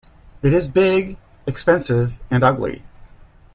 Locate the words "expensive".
1.45-2.19